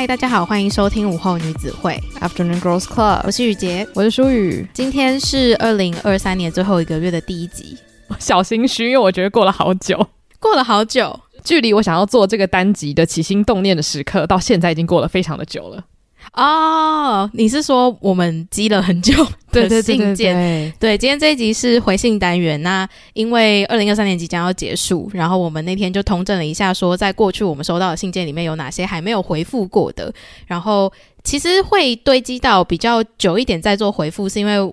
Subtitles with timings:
[0.00, 3.20] 嗨，大家好，欢迎收听午后女子会 Afternoon Girls Club。
[3.22, 4.66] 我是雨洁，我是舒雨。
[4.72, 7.76] 今天是二零二三年最后一个月的第一集，
[8.18, 15.84] 小心虚，因为我觉得过了好久，过了好久，距离我想要做这个单集的起心动念的时刻，到现在已经过了非常的久了。
[16.32, 19.12] 哦，你是说我们积了很久
[19.50, 20.72] 的信件？
[20.78, 22.62] 对，今天这一集是回信单元。
[22.62, 30.12] 那因为二零二三年即将要结束，然后我们那天就通证了一下，说在过去我们收到的信件里面有哪些还没有回复过的。
[30.46, 30.92] 然后
[31.24, 34.72] 其实会堆积到比较久一点再做回复，是因为。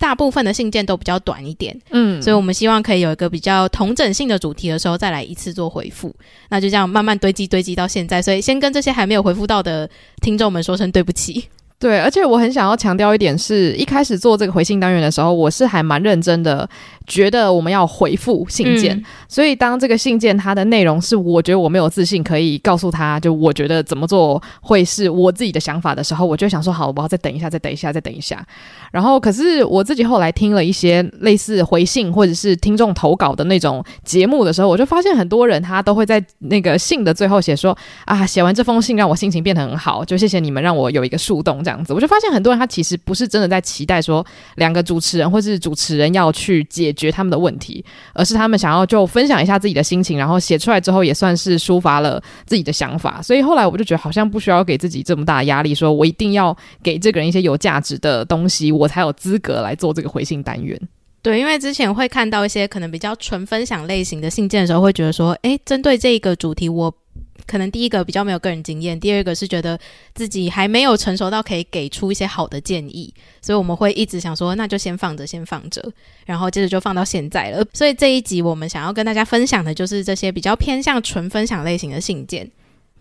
[0.00, 6.10] 大部分的信件都比较短一点，嗯，所以我们希望可以有一个比较同整性的主题的时候，再来一次做回复。
[6.48, 9.88] 那就这样慢慢堆积堆积到现在，所以先跟这些还没有回复到的
[10.22, 11.44] 听众们说声对不起。
[11.80, 16.68] 对，而且我很想要强调一点是，一开始做这个回信单元的时候，我是还蛮认真的。
[17.06, 28.46] 觉得我们要回复信件，嗯，所以当这个信件它的内容是我觉得我没有自信可以告诉他就我觉得怎么做会是我自己的想法的时候，我就想说好，我要再等一下，再等一下，再等一下。
[28.92, 41.92] 然后可是我自己后来听了一些类似回信或者是听众投稿的那种节目的时候，我就发现很多人他都会在那个信的最后写说啊，写完这封信让我心情变得很好，就谢谢你们让我有一个树洞这样子。
[41.92, 44.26] 我就发现很多人他其实不是真的在期待说
[44.56, 47.10] 两个主持人或是主持人要去解决。
[47.10, 53.20] 他们的问题，而是他们想要就分享一下自己的心情，然后写出来之后也算是抒发了自己的想法。
[53.20, 60.80] 所以后来我就觉得好像不需要给自己这么大压力，说我一定要给这个人一些有价值的东西，我才有资格来做这个回信单元。
[61.20, 66.94] 对，因为之前会看到一些可能比较纯分享类型的信件的时候，会觉得说，诶，针对这个主题，我。
[67.50, 69.76] 可能第一个比较没有个人经验，第二个是觉得
[70.14, 73.12] 自己还没有成熟到可以给出一些好的建议，
[73.42, 75.84] 所以我们会一直想说，那就先放着，先放着，
[76.26, 77.64] 然后接着就放到现在了。
[77.72, 82.48] 所以这一集我们想要跟大家分享的就是这些比较偏向纯分享类型的信件。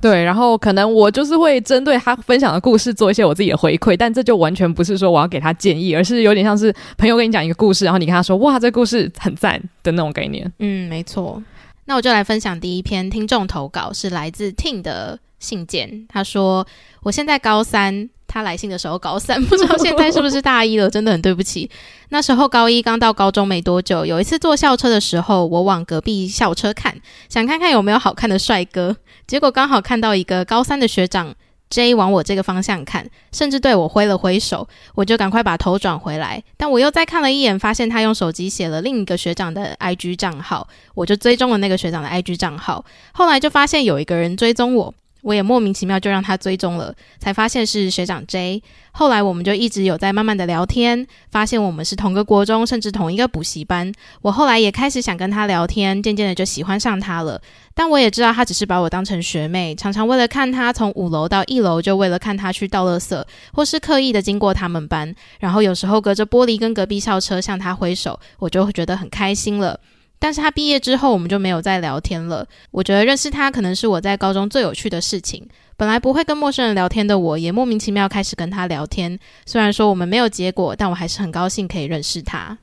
[0.01, 10.49] 对，然后可能我就是会针对他分享的故事做一些我自己的回馈，但这就完全不是说我要给他建议，而是有点像是朋友跟你讲一个故事，然后你跟他说，哇，这故事很赞的那种概念。
[10.59, 11.43] 嗯，没错。
[11.89, 16.05] 那我就来分享第一篇听众投稿，是来自 t i n 的信件。
[16.07, 16.63] 他说
[17.01, 21.67] ：“我现在高三，他来信的时候高三， 不知道现在是不是大一了，真的很对不起。
[22.09, 26.95] 那时候高一刚到高中没多久，有一次坐校车的时候，我往隔壁校车看，
[27.27, 28.95] 想看看有没有好看的帅哥，
[29.25, 31.33] 结果刚好看到一个高三的学长。”
[31.69, 36.43] J 往我这个方向看，甚至对我挥了挥手，我就赶快把头转回来。
[36.57, 42.83] 但我又再看了一眼，发现他用手机写了另一个学长的 IG 账号，我就追踪了那个学长的 IG 账号。
[43.11, 44.93] 后来就发现有一个人追踪我。
[45.21, 48.61] 我也莫名其妙就让他追踪了，才发现是学长 J。
[48.91, 53.91] 后来我们就一直有在慢慢的聊天，发现我们是同个国中，甚至同一个补习班。
[54.21, 57.41] 我后来也开始想跟他聊天，渐渐的就喜欢上他了。
[57.73, 69.79] 但我也知道他只是把我当成学妹，常常为了看他从五楼到一楼，就为了看他去倒垃圾，或是刻意的经过他们班，然后有时候隔着玻璃跟隔壁校车向他挥手，我就会觉得很开心了。
[70.21, 72.45] 但是他毕业之后，我们就没有再聊天了。
[72.71, 75.47] 我觉得认识他可能是我在高中最有趣的事情。
[75.77, 79.17] 本来不会跟陌生人聊天的我，也莫名其妙开始跟他聊天。
[79.45, 82.57] 虽然说我们没有结果，但我还是很高兴可以认识他。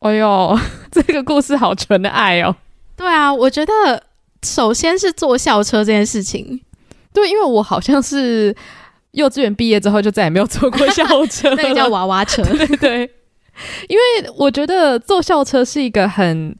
[0.00, 0.54] 哎呦，
[0.92, 2.54] 这个故事好纯的爱哦。
[2.94, 3.72] 对啊，我觉得
[4.42, 6.60] 首先是坐校车这件事情。
[7.14, 8.54] 对，因为我好像是
[9.12, 12.42] 幼稚园毕业之后就再也没有坐过校车， 那个叫娃娃车。
[12.52, 13.10] 对对，
[13.88, 16.54] 因为我觉得坐校车是一个很。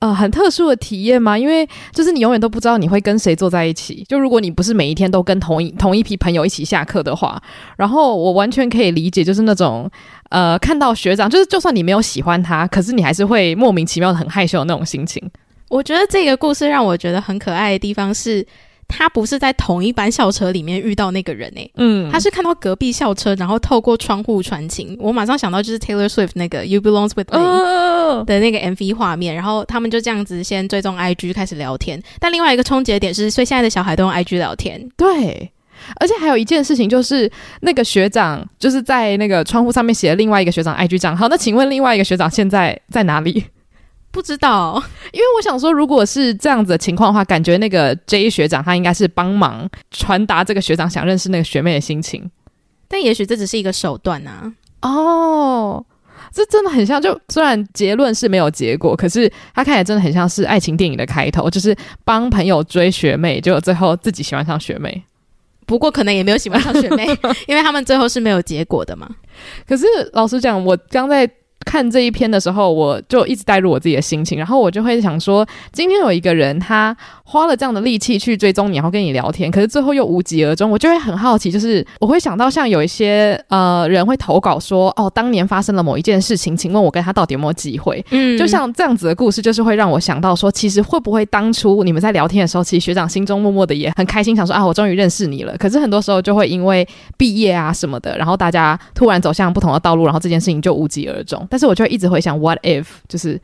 [0.00, 1.38] 呃，很特殊的体验吗？
[1.38, 4.04] 因为就是你永远都不知道你会跟谁坐在一起。
[4.08, 7.40] 就如果你不是每一天都跟同一同一批朋友一起下课的话，
[7.76, 9.90] 然后我完全可以理解，就是那种
[10.30, 15.22] 呃，看到学长，就是就算你没有喜欢他，可是你还是会莫名其妙的很害羞的那种心情。
[15.68, 18.46] 我觉得这个故事让我觉得很可爱的地方是。
[18.90, 24.96] 他不是在同一班校车里面遇到那个人诶、欸，嗯，他是看到隔壁校车，然后透过窗户传情。
[25.00, 32.02] 我马上想到就是 Taylor Swift 那个 You Belong With Me 的那个 MV 画面，然后他们就这样子先追踪 IG 开始聊天。
[32.18, 34.88] 但另外一个冲击的点是，所以现在的小孩都用 IG 聊天。
[34.96, 35.50] 对，
[36.00, 41.28] 而且还有一件事情就是，那个学长就是在那个窗户上面写了另外一个学长 IG 账号。
[41.28, 43.44] 那请问另外一个学长现在在哪里？
[44.12, 52.28] 不知道， 因为我想说，如果是这样子的情况的话，感觉那个 J 学长他应该是帮忙传达这个学长想认识那个学妹的心情，
[52.88, 54.52] 但也许这只是一个手段啊。
[54.82, 55.84] 哦，
[56.32, 65.04] 这真的很像，就虽然结论是没有结果，可是他看起来真的很像是爱情电影的开头，就是帮朋友追学妹，结果最后自己喜欢上学妹。
[65.66, 67.06] 不过可能也没有喜欢上学妹，
[67.46, 69.08] 因为他们最后是没有结果的嘛。
[69.68, 71.30] 可是老实讲，我刚在。
[71.64, 88.04] 看这一篇的时候，我就一直带入我自己的心情，然后我就会想说，今天有一个人他花了这样的力气去追踪你，然后跟你聊天，可是最后又无疾而终，我就会很好奇，就是我会想到像有一些呃人会投稿说，哦，当年发生了某一件事情，请问我跟他到底有没有机会？
[88.10, 95.54] 嗯，就像这样子的故事，就是会让我想到说，其实会不会当初你们在聊天的时候，其实学长心中默默的也很开心，想说啊，我终于认识你了。
[95.58, 96.86] 可是很多时候就会因为
[97.16, 101.46] 毕业啊什么的，然后大家突然走向不同的道路，然后这件事情就无疾而终。
[101.50, 102.86] 但是我就会一直回想，what if？
[103.08, 103.38] 就是，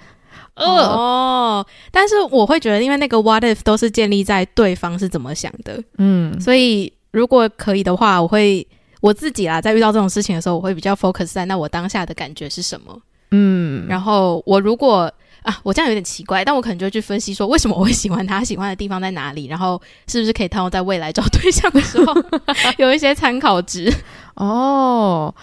[0.55, 8.67] 呃、哦，但是我会觉得，因为那个 what if 都是建立在对方是怎么想的，嗯，所以如果可以的话，我会
[9.01, 12.99] 我自己啦，在遇到这种事情的时候，我会比较 focus 在那我当下的感觉是什么，
[13.33, 15.13] 嗯，然后我如果
[15.43, 22.15] 啊，我这样有点奇怪，但我可能就会去分析说，为什么我会喜欢他，喜欢的地方在哪里，然后是不是可以套用在未来找对象的时候
[22.79, 23.93] 有一些参考值。
[24.35, 25.35] 哦。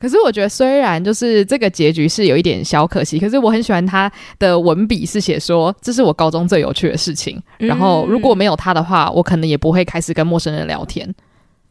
[0.00, 7.40] 可是我觉得，虽然就是这个结局是有一点小可惜，可是我很喜欢他的文笔，是写说这是我高中最有趣的事情。
[7.58, 11.14] 然后如果没有他的话，我可能也不会开始跟陌生人聊天。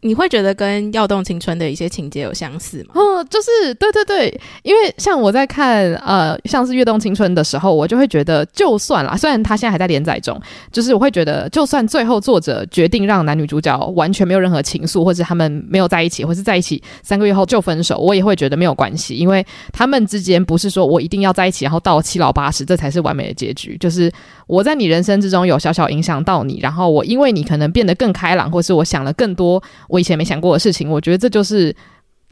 [0.02, 2.94] 你会觉得跟《跃动青春》的一些情节有相似吗？
[2.96, 10.40] 哦，就是对对对，因为像我在看呃，像是《跃动青春》的时候，我就会觉得，就算啦，虽然他现在还在连载中，
[10.72, 23.76] 就是我会觉得，就算最后作者决定让男女主角完全没有任何情愫，或者他们没有在一起，或是在一起三个月后就分手，我也会觉得没有关系，因为他们之间不是说我一定要在一起，然后到七老八十这才是完美的结局。
[23.78, 24.12] 就是
[24.50, 29.62] 我在你人生之中有小小影响到你，然后我因为你可能变得更开朗，或是我想了更多。
[29.88, 31.74] 我以前没想过的事情，我觉得这就是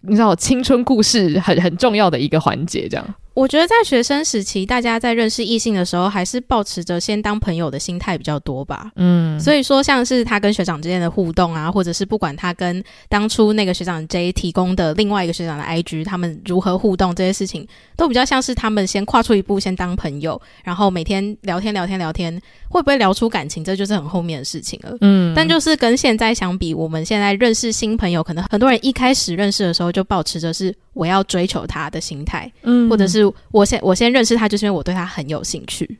[0.01, 3.05] 你知道青春故事很很重要的一个环节，这样。
[3.37, 8.89] 我觉得在学生时期，大家在认识异性的时候，还是保持着先当朋友的心态比较多吧。
[8.95, 22.33] 嗯，所以说像是他跟学长之间的互动啊，或者是不管他跟当初那个学长 J 提供的另外一个学长的 IG，他们如何互动这些事情，都比较像是他们先跨出一步，先当朋友，然后每天聊天聊天聊天，
[22.67, 24.97] 会不会聊出感情，这就是很后面的事情了。
[25.01, 33.31] 嗯，但就是跟现在相比，我们现在认识新朋友，可能很多人一开始认识的时候就保持着是我要追求他的心态，嗯，或者是。
[33.51, 35.97] 我先我先认识他，就是因为我对他很有兴趣。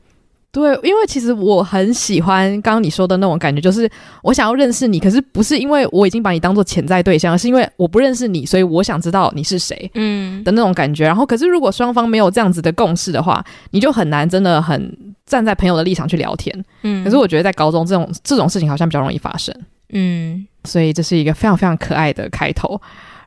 [0.51, 3.89] 对，因为其实我很喜欢刚刚你说的那种感觉，就是
[4.23, 11.05] 我想要认识你，可是不是因为我已经把你当做潜在对象，而是因为我不认识你，所以我想知道你是谁，嗯的那种感觉。
[11.05, 14.95] 然后，可是如果双方没有这样子的共识的话，你就很难真的很
[15.25, 16.65] 站在朋友的立场去聊天。
[16.83, 19.53] 嗯，可是我觉得在高中这种这种事情好像比较容易发生。
[19.89, 22.79] 嗯，所以这是一个非常非常可爱的开头。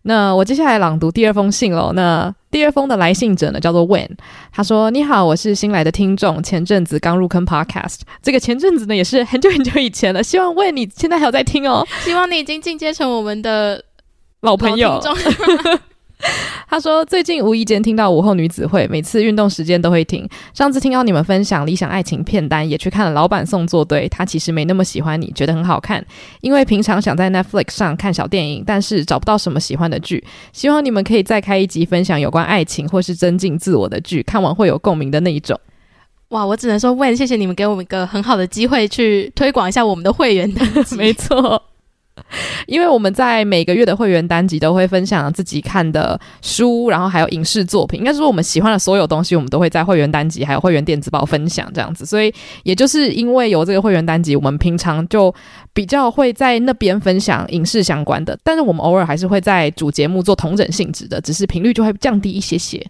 [0.03, 1.93] 那我接下来朗读第二封信喽。
[1.93, 4.09] 那第二封的来信者呢，叫做 Wen。
[4.51, 8.01] 他说：“你好，我是新来的听众，前阵子刚入坑 Podcast。
[8.23, 10.23] 这个前阵子呢，也是很久很久以前了。
[10.23, 11.87] 希望 Wen 你现在还有在听哦。
[12.01, 13.85] 希望你已经进阶成我们的
[14.41, 15.01] 老朋友。”
[16.69, 20.29] 他说：“最近无意间听到午后女子会，每次运动时间都会听。
[20.55, 24.09] 上次听到你们分享理想爱情片单，也去看了老板送作对。
[24.09, 26.05] 他其实没那么喜欢你，觉得很好看。
[26.41, 30.23] 因为平常想在 Netflix 上看小电影，但是找不到什么喜欢的剧。
[30.53, 35.59] 希望你们可以再开一集分享有关爱情或是增进自我的剧，看完会有共鸣的那一种。”
[36.29, 40.95] 哇，我只能说，问谢谢你们给我们一个很好的机会去推广一下我们的会员单集。
[41.01, 41.61] 没错。
[42.67, 52.05] 因为我们在每个月的会员单集都会分享自己看的书，然后还有影视作品，应该是说我们喜欢的所有东西，我们都会在会员单集还有会员电子报分享这样子。
[52.07, 55.35] 所以也就是因为有这个会员单集，我们平常就
[55.73, 62.85] 比较会在那边分享影视相关的，但是我们偶尔还是会在主节目做同整性质的，只是频率就会降低一些些。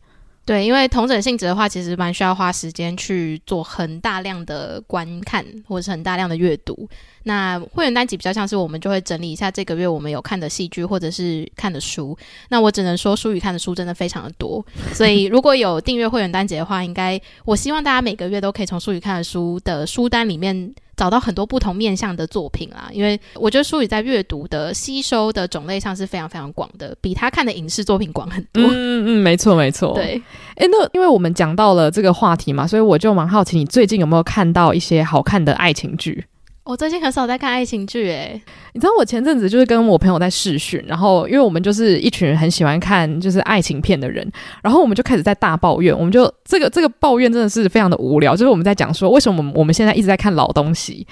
[0.50, 6.88] 对，因为同整性质的话，其实蛮需要花时间去做很大量的观看，或者是很大量的阅读。
[7.22, 12.18] 那会员单集比较像是我们就会整理一下这个月我们有看的戏剧或者是看的书。
[12.48, 22.90] 那我只能说，书宇看的书真的非常的多，所以如果有订阅会员单集的话，应该我希望大家每个月都可以从书宇看的书的书单里面找到很多不同面向的作品啦。
[22.92, 28.62] 因为我觉得书宇在阅读的吸收的种类上是非常非常广的，比他看的影视作品广很多。
[28.64, 29.94] 嗯嗯，没错没错。
[29.94, 30.20] 对，
[30.56, 36.26] 诶，那因为我们讲到了这个话题嘛，所以我就蛮好奇，你最近有没有看到一些好看的爱情剧？
[36.62, 38.40] 我最近很少在看爱情剧，诶，
[38.74, 44.30] 你知道我前阵子就是跟我朋友在试训，然后因为我们就是一群人很喜欢看就是爱情片的人，
[44.62, 51.06] 然后我们就开始在大抱怨，我们就这个这个抱怨真的是非常的无聊，就是我们在讲说为什么我们现在一直在看老东西，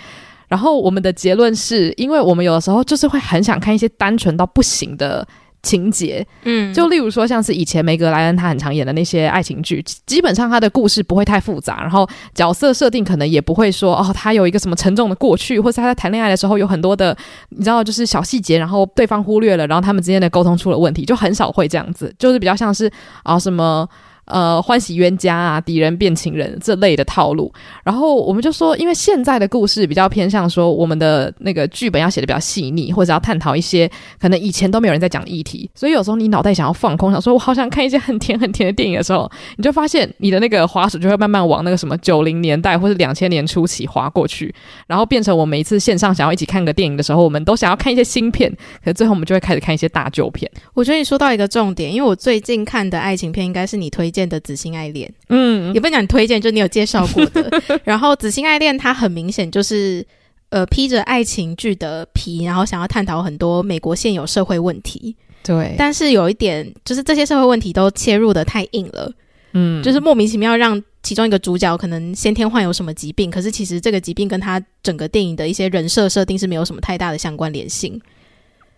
[0.48, 5.26] 然后我们的结论是因为我们有的时候就是会很想看一些单纯到不行的。
[5.62, 17.16] 情节，嗯，就例如说，像是以前梅格莱恩他很常演的那些爱情剧，基本上他的故事不会太复杂，然后角色设定可能也不会说哦，他有一个什么沉重的过去，或是他在谈恋爱的时候有很多的，
[17.50, 22.86] 你知道，就是小细节，然后对方忽略了，然后他们之间的沟通出了问题，就很少会这样子，就是比较像是
[23.22, 23.88] 啊、哦、什么。
[24.28, 44.54] 呃，欢喜冤家啊，敌人变情人这类的套路，然后我们就说，因为现在的故事比较偏向说，我们的那个剧本要写的比较细腻，或者要探讨一些可能以前都没有人在讲的议题，所以有时候你脑袋想要放空，想说我好想看一些很甜很甜的电影的时候，你就发现你的那个滑鼠就会慢慢往那个什么九零年代或是两千年初期滑过去，
[44.86, 48.50] 然后变成我每一次线上想要一起看个电影的时候，我们都想要看一些新片，
[48.84, 50.50] 可是最后我们就会开始看一些大旧片。
[50.74, 54.17] 我觉得你说到一个重点，因为我最近看的爱情片应该是你推荐。
[54.26, 57.50] 的《紫心爱恋》，嗯，也不讲你推荐，就你有介绍过的。
[57.84, 60.02] 然后《紫心爱恋》它很明显就是
[60.48, 65.14] 呃披着爱情剧的皮，然后想要探讨很多美国现有社会问题。
[65.42, 69.12] 对，但是有一点就是这些社会问题都切入的太硬了，
[69.52, 77.98] 嗯，就是莫名其妙让其中一个主角可能先天患有什么疾病，可是其实这个疾病跟他整个电影的一些人设设定是没有什么太大的相关联性。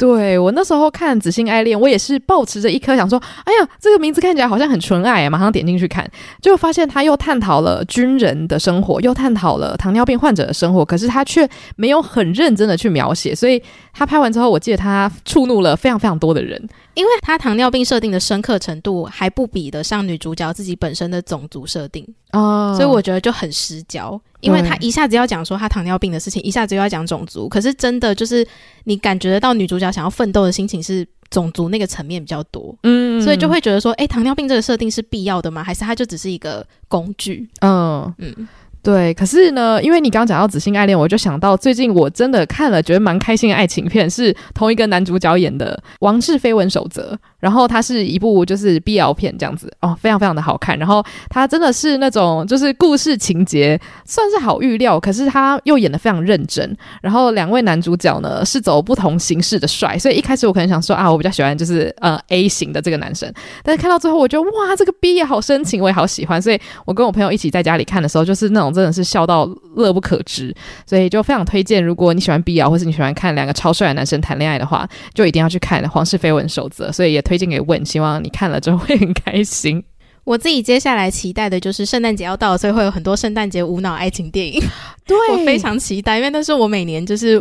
[0.00, 16.58] 对，我那时候看《紫心爱恋》，我也是抱持着一颗想说，哎呀，这个名字看起来好像很纯爱，马上点进去看，就发现他又探讨了军人的生活，又探讨了糖尿病患者的生活，可是他却没有很认真的去描写，所以他拍完之后，我记得他触怒了非常非常多的人，
[16.94, 22.06] 因为他糖尿病设定的深刻程度还不比得上女主角自己本身的种族设定。
[22.32, 24.20] 哦，所以我觉得就很失焦。
[24.40, 28.46] 因为他一下子要讲说他糖尿病的事情，一下子又要讲种族，可是真的就是
[28.84, 35.62] 你感觉得到女主角想要奋斗的心情是种族那个层面比较多，嗯，所以就会觉得说，诶，糖尿病这个设定是必要的吗？
[35.62, 37.46] 还是它就只是一个工具？
[37.60, 38.48] 嗯嗯。
[38.82, 50.78] 对，可是呢，因为你刚刚讲到《紫心爱恋》，我就想到最近我真的看了，觉得蛮开心的爱情片，是同一个男主角演的《王室绯闻守则》，然后它是一部就是 BL 片这样子哦，非常非常的好看。
[50.78, 56.76] 然后它真的是那种就是故事情节算是好预料，可是他又演的非常认真。
[57.02, 63.30] 然后两位男主角呢是走不同形式的帅，所以一开始我可能想说啊，我比较喜欢就是呃 A 型的这个男生，
[63.62, 68.70] 但是看到最后我觉得哇，这个 B 也好深情，我也好喜欢，所以我跟我朋友一起在家里看的时候，就是那种。
[68.70, 69.44] 真的是笑到
[69.74, 70.54] 乐不可支，
[70.86, 76.88] 所以就非常推荐，如果你喜欢 BL 或是你喜欢看两个超帅的男生谈恋爱的话，就一定要去看《皇室绯闻守则》。
[76.92, 79.80] 所以也推荐给问，希望你看了之后会很开心。
[80.24, 84.60] 我自己接下来期待的就是圣诞节要到了，所以会有很多圣诞节无脑爱情电影。
[85.06, 87.40] 对，我非常期待，因为那是我每年就是。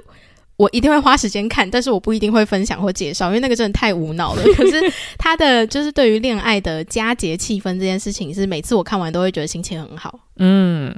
[0.57, 4.43] 我一定会花时间看，但是我不一定会分享或介绍，因为那个真的太无脑了。
[4.57, 4.75] 可是
[5.17, 10.19] 他的就是对于恋爱的佳节气氛这件事情，是每次我看完都会觉得心情很好。
[10.35, 10.93] 嗯。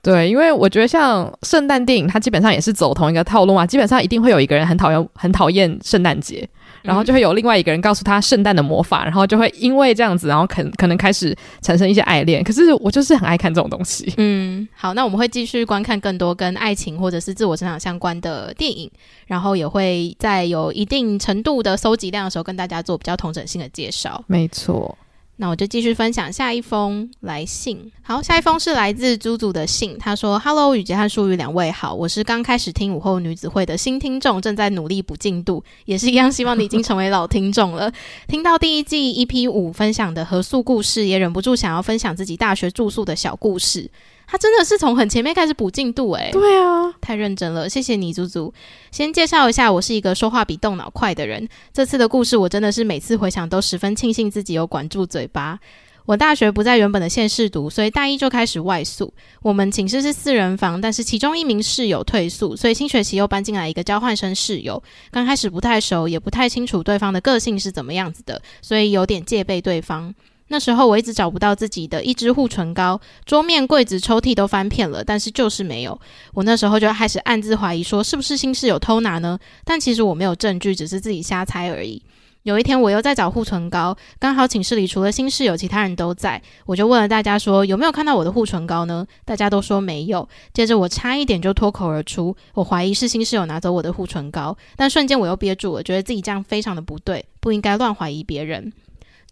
[0.00, 3.66] 对，因为我觉得像圣诞电影，它基本上也是走同一个套路嘛。
[3.66, 6.48] 基本上一定会有一个人很讨厌、很讨厌圣诞节，
[6.84, 12.44] 然后就会有另外一个人告诉他圣诞的魔法，然后就会因为这样子，然后可可能开始产生一些爱恋。
[12.44, 14.12] 可是我就是很爱看这种东西。
[14.18, 18.90] 嗯，好，那我们会继续观看更多跟爱情或者是自我成长相关的电影，
[19.26, 24.22] 然后也会在有一定程度的搜集量的时候，跟大家做比较同整性的介绍。
[24.26, 24.96] 没错。
[25.36, 27.90] 那我就继续分享下一封来信。
[28.02, 29.98] 好，下一封是来自朱祖的信。
[29.98, 37.92] 他说：“Hello，雨杰和书宇两位好，我是刚开始听午后女子会的新听众，正在努力补进度，也是一样，希望你已经成为老听众了。
[38.28, 43.90] 听到第一季 EP 五分享的合宿故事，也忍不住想要分享自己大学住宿的小故事。”
[44.34, 48.52] 他真的是从很前面开始补进度诶，对啊，太认真了，谢谢你，猪猪。
[48.90, 51.48] 先介绍一下，我是一个说话比动脑快的人。
[51.72, 55.60] 这次的故事，我真的是每次回想都十分庆幸自己有管住嘴巴。
[56.04, 59.14] 我大学不在原本的县市读，所以大一就开始外宿。
[59.40, 64.82] 我们寝室是四人房，但是其中一名室友退宿，所以新学期又搬进来一个交换生室友。
[65.12, 70.12] 刚开始不太熟，也不太清楚对方的个性是怎么样子的，所以有点戒备对方。
[70.48, 75.98] 那时候我一直找不到自己的一支护唇膏，桌面、柜子、抽屉都翻遍了，但是就是没有。
[76.34, 79.38] 我那时候就开始暗自怀疑，说是不是新室友偷拿呢？
[79.64, 82.02] 但其实我没有证据，只是自己瞎猜而已。
[82.42, 89.06] 有一天，我又在找护唇膏，刚好寝室里除了新室友，其他人都在，我就问了大家说有没有看到我的护唇膏呢？
[89.24, 90.28] 大家都说没有。
[90.52, 98.70] 接着我差一点就脱口而出，我怀疑是新室友拿走我的护唇膏，但瞬间我又憋住了，觉得自己这样非常的不对，不应该乱怀疑别人。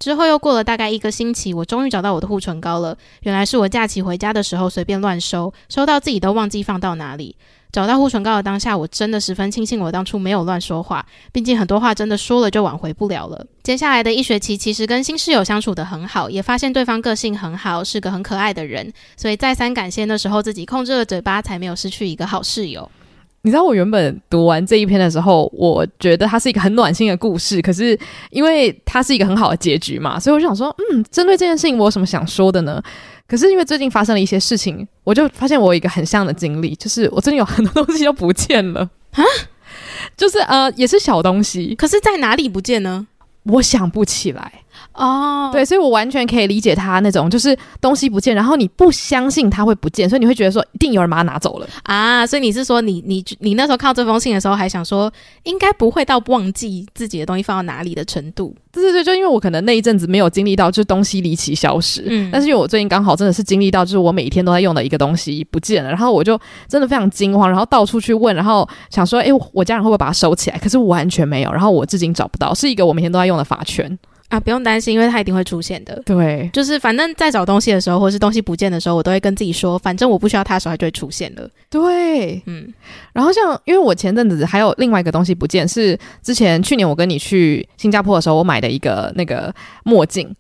[0.02, 7.36] 之后又过了大概一个星期，我终于找到我的护唇膏了，原来是我假期回家的时候随便乱收，收到自己都忘记放到哪里。
[7.70, 13.46] 找到护唇膏的当下，我真的十分庆幸我当初没有乱说话，毕竟很多话真的说了就挽回不了了。
[13.62, 22.90] 接下来的一学期，其实跟新室友相处得很好，也发现对方个性很好，是个很可爱的人，所以再三感谢那时候自己控制了嘴巴，才没有失去一个好室友。
[23.44, 27.98] 你知道我原本读完这一篇的时候，我觉得它是一个很暖心的故事，可是
[28.30, 32.80] 因为它是一个很好的结局嘛，所以我就想说，嗯，针对这件事情，我有什么想说的呢？
[33.26, 39.24] 可是因为最近发生了一些事情，我就发现我有一个很像的经历，就是我最近有很多东西都不见了啊，
[40.16, 43.06] 就是呃，也是小东西，可是在哪里不见呢？
[43.44, 44.52] 我想不起来。
[44.94, 45.52] 哦，oh.
[45.52, 52.26] 对，所以我完全可以理解他那种，就是东西不见，然后你不相信他会不见，所以你会觉得说一定有人把它拿走了啊。
[52.26, 55.12] 所以你是说你你你那时候看到这封信的时候，还想说
[55.44, 58.54] 应该不会到忘记自己的东西放到哪里的程度？
[58.72, 62.04] 对对对，就因为我可能那一阵子没有经历到，就是东西离奇消失。
[62.06, 70.58] 嗯，但是因为我最近刚好真的是经历到，就是我每一天都在用的一个东西不见了，然后我就真的非常惊慌，然后到处去问，然后想说，哎，我家人会不会把它收起来？
[70.58, 73.98] 可是完全没有，然后我至今找不到，是一个我每天都在用的发圈。
[74.32, 76.00] 啊，不用担心，因为它一定会出现的。
[76.06, 81.46] 对，就是反正在找东西的时候，或是东西不见的时候，我都会跟自己说，反正我不需要它的时候，它就会出现了。
[81.68, 82.72] 对，嗯。
[83.12, 90.34] 然后像，因为我前阵子还有另外一个东西不见，是之前去年我跟你去新加坡的时候，我买的一个那个墨镜。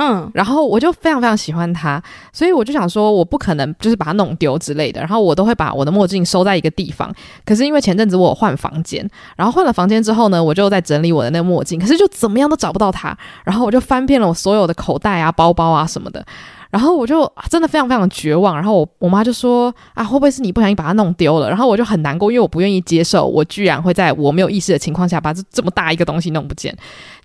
[0.00, 2.00] 嗯，然后我就非常非常喜欢它，
[2.32, 7.12] 所以我就想说，我不可能就是把它弄丢之类的，然后我都会把我的墨镜收在一个地方。
[7.44, 9.04] 可是因为前阵子我换房间，
[9.36, 16.24] 然后换了房间之后呢，我就在整理我的那个墨镜，可是就怎么样都找不到它，然后我就翻遍了我所有的口袋啊、包包啊什么的。
[16.70, 21.48] 然后我就真的非常非常绝望，然后我我妈就说啊，会不会是你不小心把它弄丢了？
[21.48, 26.76] 然后我就很难过，因为我不愿意接受，我居然会在我没有意识的情况下把这这么大一个东西弄不见。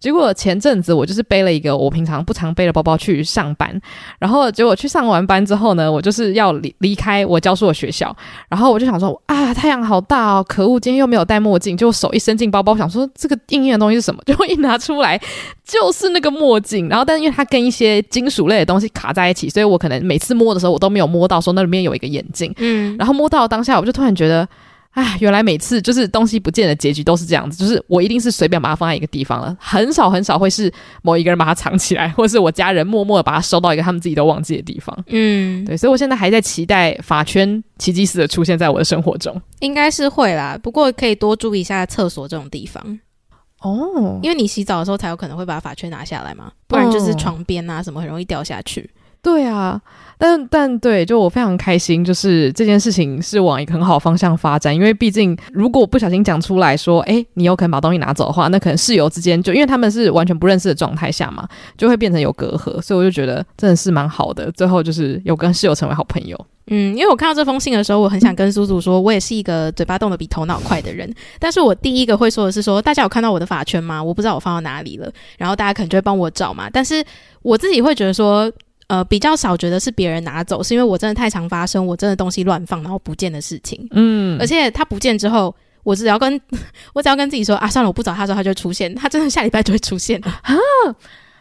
[0.04, 3.80] 结果前阵子我就是背了一个我平常不常背的包包去上班，
[4.20, 8.16] 然后结果去上完班之后呢，我就是要离离开我教书的学校，
[8.50, 14.22] 然后我就想说啊，太阳好大哦，可恶，今天又没有戴墨镜，就手一伸进包包，想说这个硬硬的东西是什么？
[14.26, 15.20] 结果一拿出来
[15.64, 19.34] 就是那个墨镜，然后但因为它跟一些金属类的东西卡在一。
[19.34, 24.48] 起，所以我可能每次摸的时候，我都没有摸到说那里面有一个眼镜，嗯，然后摸到当下，我就突然觉得，
[24.94, 43.00] 哎，原来每次就是东西不见的结局都是这样子，就是我一定是随便把它放在一个地方了，很少很少会是某一个人把它藏起来，或是我家人默默的把它收到一个他们自己都忘记的地方，嗯，对，所以我现在还在期待法圈奇迹似的出现在我的生活中，应该是会啦，不过可以多注意一下厕所这种地方。
[43.62, 48.90] 哦，因为你洗澡的时候才有可能会把法圈拿下来嘛，不然就是床边啊什么很容易掉下去。
[49.22, 49.82] 对啊，
[50.24, 54.74] 但但对，就我非常开心，就是这件事情是往一个很好方向发展。
[54.74, 61.46] 因为毕竟，如果不小心讲出来说，哎，你有可能把东西拿走的话，那可能室友之间就因为他们是完全不认识的状态下嘛，
[61.78, 62.82] 就会变成有隔阂。
[62.82, 64.50] 所以我就觉得真的是蛮好的。
[64.54, 66.40] 最后就是有跟室友成为好朋友。
[66.68, 71.14] 嗯，因为我看到这封信的时候，我很想跟苏苏说，我也是一个嘴巴动得比头脑快的人。
[71.38, 74.02] 但是我第一个会说的是说，大家有看到我的发圈吗？
[74.02, 75.12] 我不知道我放到哪里了。
[75.38, 76.70] 然后大家可能就会帮我找嘛。
[76.72, 77.04] 但是
[77.42, 78.50] 我自己会觉得说。
[78.94, 83.88] 呃，比较少觉得是别人拿走，是因为我真的太常发生我真的东西乱放然后不见的事情。
[83.92, 86.40] 嗯，而且它不见之后，我只要跟
[86.94, 90.54] 我只要跟自己说啊，算了，我不找他的时候，他就会出现，他真的下礼拜就会出现了啊。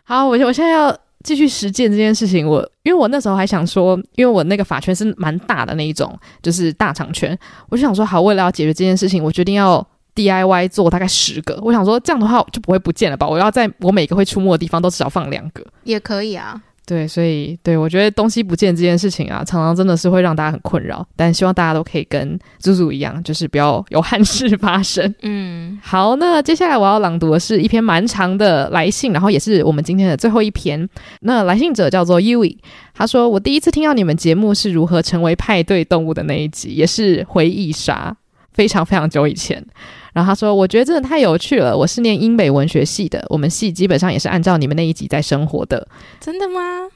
[0.05, 2.49] 好，我我现在要继续实践这件事情。
[2.49, 7.39] 我因为我那时候还想说，因为我那个法圈是蛮大的那一种，就是大长圈，
[7.69, 11.59] 我就想说，好，为了要解决这件事情，我决定要 DIY 做大概十个。
[11.63, 13.29] 我想说，这样的话就不会不见了吧？
[13.29, 16.61] 我要在我每个会出没的地方都至少放两个，也可以啊。
[16.85, 21.07] 对，所以对我觉得东西不见这件事情啊，常常真的是会让大家很困扰。
[21.15, 25.15] 但希望大家都可以跟猪猪一样，就是不要有憾事发生。
[25.23, 30.89] 嗯，好，那接下来我要朗读的是一篇蛮长的来信，然后也是我们今天的最后一篇。
[31.21, 32.59] 那来信者叫做 Yui，
[32.95, 38.15] 他说：“我第一次听到你们节目是如何成为派对动物的那一集，也是回忆杀，
[38.53, 39.65] 非常非常久以前。”
[40.13, 41.77] 然后他说：“我觉得真的太有趣了。
[41.77, 45.89] 我是念英美文学系的，我们系基本上也是按照你们那一集在生活的。
[46.21, 46.89] 真的吗？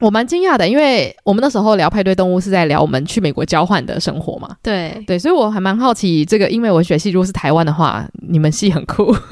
[0.00, 4.48] 我蛮惊讶的，因为我们那时候聊派对动物是在聊我们去美国交换的生活嘛。
[4.62, 9.14] 对对，所以我还蛮好奇，这个英美文学系如果是台湾的话，你们系很酷。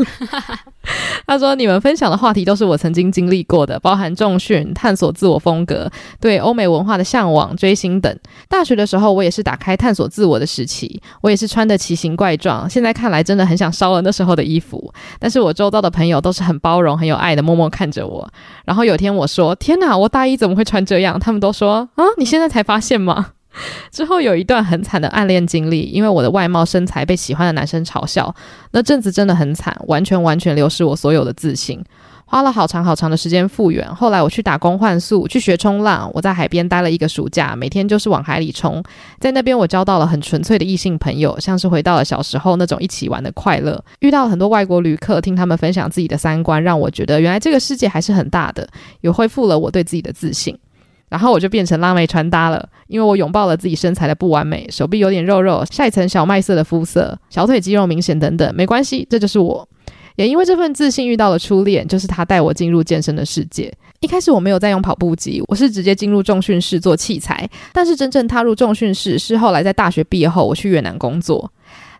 [1.26, 8.18] 他说：“你们分享的话题都是我曾经经历过的，包含重训、探索自我风格、对欧美文化的向往、追星等。
[8.48, 12.68] 大学的时候，我也是打开探索自我的时期，我也是穿的奇形怪状。
[12.70, 14.90] 现在看来，真的很想烧了那时候的衣服。
[15.18, 18.26] 但是我周遭的朋友都是很包容、很有爱的，默默看着我。
[18.64, 23.30] 然后有天我说：‘天哪，我大一怎么会穿这样？’他们都说：‘啊，你现在才发现吗？’”
[23.90, 28.32] 之后有一段很惨的暗恋经历，因为我的外貌身材被喜欢的男生嘲笑，
[28.72, 31.82] 那阵子真的很惨，完全完全流失我所有的自信，
[32.30, 33.92] 花了好长好长的时间复原。
[33.94, 38.84] 后来我去打工换宿，去学冲浪，我在海边待了一个暑假，每天就是往海里冲，
[39.18, 43.82] 在那边我交到了很纯粹的异性朋友，像是回到了小时候那种一起玩的快乐。
[44.00, 48.68] 遇到很多外国旅客，听他们分享自己的三观，让我觉得原来这个世界还是很大的，
[49.00, 50.54] 也恢复了我对自己的自信。
[51.08, 59.66] 然后我就变成辣妹穿搭了，因为我拥抱了自己身材的不完美，手臂有点肉肉，下一层小麦色的肤色，小腿肌肉明显等等，没关系，这就是我。
[60.18, 63.72] 也因为这份自信遇到了初恋，就是他带我进入健身的世界。
[64.00, 67.48] 一开始我没有在用跑步机，我是直接进入重训室做器材。
[67.72, 71.48] 但是真正踏入重训室是后来在大学毕业后，我去越南工作，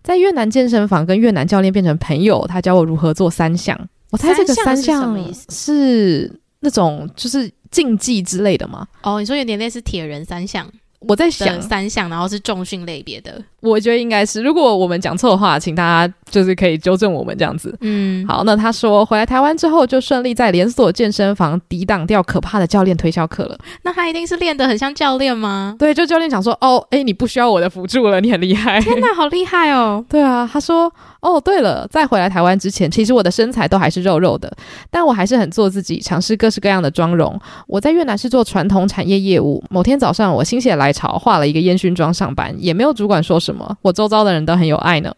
[0.03, 3.79] 在越南健身房跟越南教练变成朋友，他教我如何做三项。
[4.11, 5.47] 我猜这个三项是什么意思？
[5.51, 7.51] 是那种就是。
[7.71, 8.89] 竞技之类的吗？
[9.03, 10.67] 哦，你说有点类似铁人三项，
[11.01, 13.41] 我在想三项，然后是重训类别的。
[13.61, 17.77] 我觉得应该是，如果我们讲错的话，请大家就是可以纠正我们这样子。
[17.81, 23.59] 嗯，好，那他说回来台湾之后，就顺利在连锁健身房抵挡掉可怕的教练推销课了。
[23.83, 25.75] 那他一定是练得很像教练吗？
[25.79, 28.81] 对，就教练讲说，哦，诶，你不需要我的辅助了，你很厉害。
[28.81, 30.05] 天哪，好厉害哦！
[30.11, 30.93] 对啊，他说。
[31.21, 34.53] 哦，对了，在回来台湾之前，其实我的身材都还是肉肉的，
[34.91, 37.39] 但我还是很做自己，尝试各式各样的妆容。
[37.67, 45.13] 我在越南是做传统产业业务，某天早上我心血来潮化了一个烟熏妆上班，也没有主管说什么，我周遭的人都很有爱呢。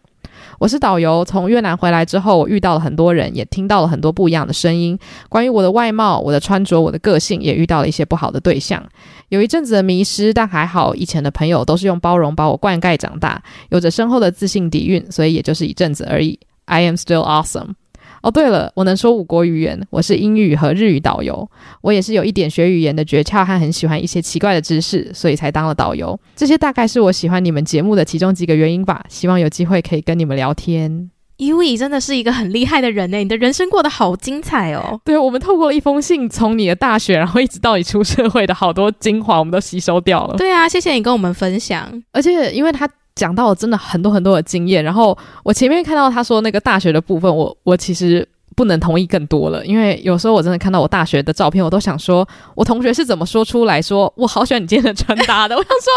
[0.61, 4.95] 我是导游，从越南回来之后，我遇到了很多人，也听到了很多不一样的声音。
[5.27, 8.87] 关于我的外貌、我的穿着、我的个性，也遇到了一些不好的对象。
[9.29, 16.39] 有一阵子的迷失，但还好，以前的朋友都是用包容把我灌溉长大，有着深厚的自信底蕴，所以也就是一阵子而已。
[16.65, 17.73] I am still awesome。
[18.21, 21.49] 哦，对了，我能说五国语言，我是英语和日语导游。
[21.81, 26.19] 我也是有一点学语言的诀窍，和很喜欢一些奇怪的知识，所以才当了导游。
[26.35, 29.03] 这些大概是我喜欢你们节目的其中几个原因吧。
[29.09, 31.09] 希望有机会可以跟你们聊天。
[31.39, 35.01] Yui 真的是一个很厉害的人呢，你的人生过得好精彩哦。
[35.03, 40.37] 对，我们透过了一封信，从你的大学，然后一直到你出社会的好多精华，我们都吸收掉了。
[40.37, 41.91] 对啊，谢谢你跟我们分享。
[42.11, 42.87] 而且因为他。
[43.21, 55.53] 讲到了真的很多很多的经验，然后我前面看到他说那个大学的部分，我我其实不能同意更多了，因为有时候我真的看到我大学的照片，我都想说，我同学是怎么说出来说，我好喜欢你今天的穿搭的。
[55.55, 55.87] 我想说，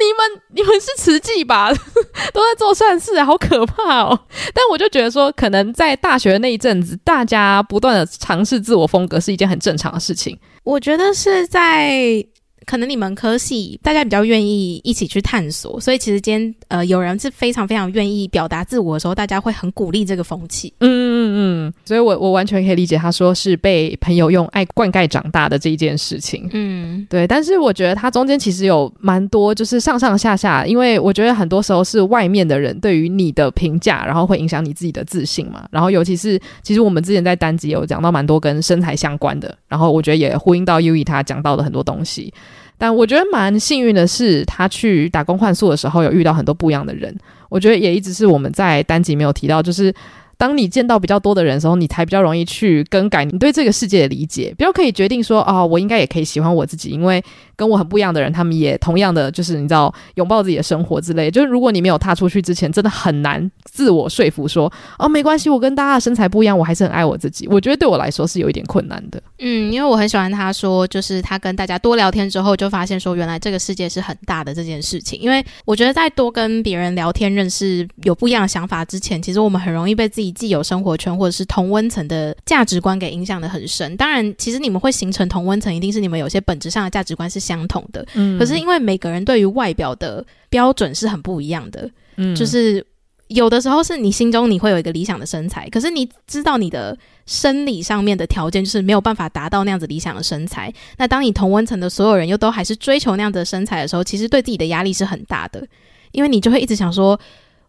[0.00, 1.70] 你们你们是慈济吧，
[2.32, 4.18] 都在做善事，好可怕哦。
[4.54, 10.38] 但我就觉得说，可能在大学那一阵子，大家不断的尝试自我风格是一件很正常的事情。
[10.64, 12.26] 我觉得是在。
[12.66, 20.72] 可能你们科系大家比较愿意一起去探索，所以其实今天呃有人是非常非常愿意表达自我的时候，大家会很鼓励这个风气。
[20.80, 26.48] 嗯嗯嗯，所以我我完全可以理解他说是被朋友用爱灌溉长大的这一件事情。
[26.52, 27.24] 嗯，对。
[27.26, 35.68] 但是我觉得他中间其实有蛮多就是上上下下，因为我觉得很多时候是外面的人对于你的评价，然后会影响你自己的自信嘛。
[35.70, 42.34] 然后尤其是其实我们之前在单集有讲到蛮多跟身材相关的，然后我觉得也呼应到 Yui 他讲到的很多东西。
[42.78, 47.16] 但我觉得蛮幸运的是，他去打工换宿的时候有遇到很多不一样的人。
[47.48, 49.94] 我觉得也一直是我们在单集没有提到，就是。
[50.38, 57.22] 当你见到比较多的人的时候，你才比较容易去更改你对这个世界的理解，比较可以决定说，啊、哦，我应该也可以喜欢我自己，因为
[57.56, 61.30] 跟我很不一样的人，他们也同样的就是你知道拥抱自己的生活之类。
[61.30, 67.48] 就是如果你没有踏出去之前，真的很难自我说服说，哦，没关系，我跟大家的身材不一样，我还是很爱我自己。
[67.48, 69.22] 我觉得对我来说是有一点困难的。
[69.38, 75.18] 嗯，因为我很喜欢他说，就是他跟大家多聊天之后，就发现说，原来这个世界是很大的这件事情。
[75.18, 81.06] 因为我觉得在多跟别人聊天、认识有不一样的想法之前，其实我们很容易被自己既有生活圈。
[81.16, 83.96] 或者是同温层的价值观给影响的很深。
[83.96, 88.04] 当然，其实你们会形成同温层，一定是你们有些本质上的价值观是相同的。
[88.14, 91.88] 嗯，可是因为每个人对于外表的标准是很不一样的。
[92.16, 92.84] 嗯，就是
[93.28, 100.70] 有的时候是你心中你会有一个理想的身材，可是你知道你的生理上面的条件就是没有办法达到那样子理想的身材。
[100.98, 105.66] 那当你同温层的所有人又都还是追求那样子的身材的时候，其实对自己的压力是很大的，
[106.10, 107.18] 因为你就会一直想说。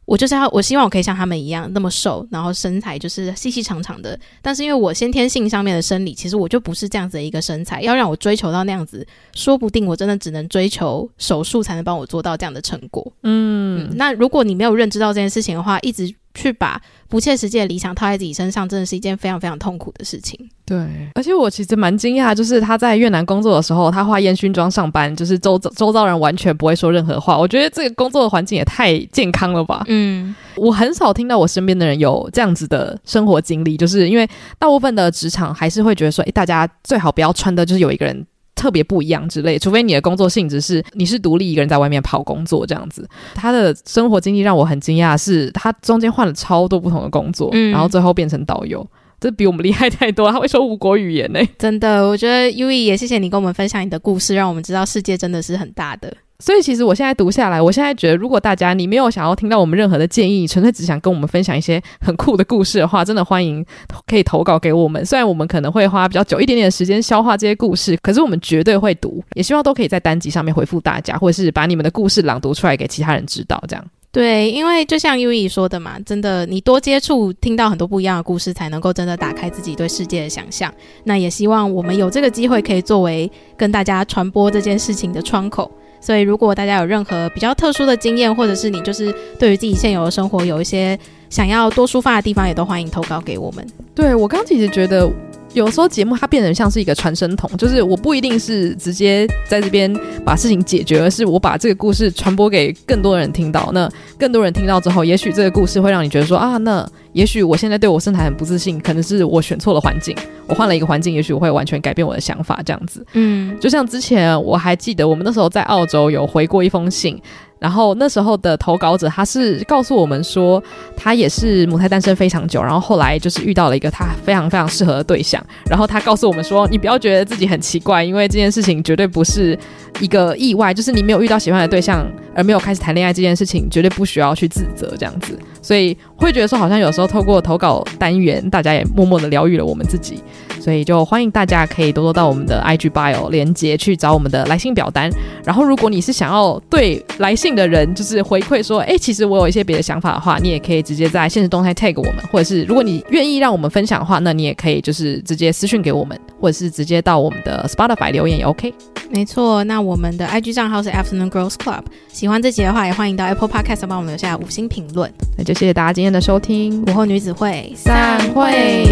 [0.08, 4.18] 我就是要，我希望我可以像他们一样那么瘦，然后身材就是细细长长的。
[4.42, 7.82] 但是因为我先天性上面的生理，其实我就不是这样子的一个身材。
[7.82, 13.06] 要让我追求到那样子，说不定我真的只能追求手术才能帮我做到这样的成果。
[13.24, 20.40] 嗯，嗯，那如果你没有认知到这件事情的话，一直去把不切实际的理想套在自己身上，真的是一件非常非常痛苦的事情。
[20.66, 20.78] 对，
[21.16, 27.38] 而且我其实蛮惊讶，就是他在越南工作的时候，他化烟熏妆上班，就是周周遭人完全不会说任何话。
[27.38, 29.84] 我觉得这个工作的环境也太健康了吧？
[29.88, 38.26] 嗯，我很少听到我身边的人有这样子的生活经历，就是因为大部分的职场还是会觉得说，诶，大家最好不要穿的就是有一个人。
[38.58, 43.08] 特别不一样之类，除非你的工作性质是你是独立一个人在外面跑工作这样子。
[43.36, 48.86] 他的生活经历让我很惊讶，是他中间换了超多不同的工作，嗯，然后最后变成导游，
[49.20, 50.32] 这比我们厉害太多。
[50.32, 56.12] 他会说五国语言呢，真的，我觉得 Yui 也谢谢你跟我们分享你的故事，让我们知道世界真的是很大的。
[56.40, 63.66] 所以其实我现在读下来，我现在觉得，如果大家你没有想要听到我们任何的建议，你纯粹只想跟我们分享一些很酷的故事的话，真的欢迎
[64.06, 65.04] 可以投稿给我们。
[65.04, 73.60] 虽然我们可能会花比较久一点点的时间消化这些故事，可是我们绝对会读，也希望都可以在单集上面回复大家，或者是把你们的故事朗读出来给其他人知道。
[73.68, 80.72] 这样对，因为就像 Yui 说的嘛，真的你多接触，听到很多不一样的故事，才能够真的打开自己对世界的想象。
[81.04, 85.72] 那也希望我们有这个机会，可以作为跟大家传播这件事情的窗口。
[86.08, 90.98] 所以，如果大家有任何比较特殊的经验，或者是你就是对于自己现有的生活有一些
[91.30, 93.68] 想要多抒发的地方，也都欢迎投稿给我们。
[93.94, 95.12] 对，我刚其实觉得。
[95.58, 99.92] 有时候节目它变成像是一个传声筒，就是我不一定是直接在这边
[100.24, 103.72] 把事情解决，而是我把这个故事传播给更多人听到。
[103.74, 103.90] 那
[104.20, 110.16] 更多人听到之后，也许这个故事会让你觉得说啊，那也许我现在对我身材很不自信，可能是我选错了环境，
[110.46, 112.62] 我换了一个环境，也许我会完全改变我的想法。
[112.64, 117.20] 这样子，嗯，就像之前我还记得，我们那时候在澳洲有回过一封信。
[117.60, 120.62] 然后那时候的投稿者，他是告诉我们说，
[120.96, 125.44] 他也是母胎单身非常久，然后后来就是遇到了一个他非常非常适合的对象。
[125.70, 129.58] 然后他告诉我们说，你不要觉得自己很奇怪，因为这件事情绝对不是
[130.00, 135.38] 一个意外，就是你没有遇到喜欢的对象而没有开始谈恋爱这件事情，绝对不需要去自责这样子。
[135.62, 140.24] 所以会觉得说，好像有时候透过投稿单元，大家也默默的疗愈了我们自己。
[140.60, 145.10] 所以就欢迎大家可以多多到我们的 IG bio 连接去找我们的来信表单。
[145.46, 158.74] 然后如果你是想要对来信的人就是回馈说，哎，其实我有一些别的想法的话，你也可以直接在现实动态 tag 我们，或者是如果你愿意让我们分享的话，那你也可以就是直接私讯给我们，或者是直接到我们的 Spotify 留言也 OK。
[159.10, 161.84] 没错，那我们的 IG 账号是 Afternoon Girls Club。
[162.12, 165.12] 喜欢这集的话，也欢迎到 Apple Podcast 帮我们留下五星评论。
[165.38, 168.86] 那就谢谢大家今天的收听，午后女子会散会。